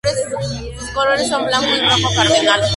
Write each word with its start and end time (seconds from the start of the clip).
Sus 0.79 0.89
colores 0.95 1.27
son 1.29 1.45
blanco 1.45 1.67
y 1.75 1.79
rojo 1.79 2.09
cardenal. 2.15 2.61